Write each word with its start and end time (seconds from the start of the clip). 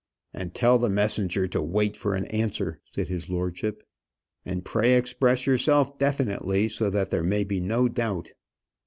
"And 0.33 0.55
tell 0.55 0.79
the 0.79 0.89
messenger 0.89 1.47
to 1.49 1.61
wait 1.61 1.95
for 1.95 2.15
an 2.15 2.25
answer," 2.29 2.81
said 2.95 3.07
his 3.07 3.29
lordship; 3.29 3.83
"and 4.43 4.65
pray 4.65 4.95
express 4.95 5.45
yourself 5.45 5.99
definitely, 5.99 6.69
so 6.69 6.89
that 6.89 7.11
there 7.11 7.21
may 7.21 7.43
be 7.43 7.59
no 7.59 7.87
doubt." 7.87 8.31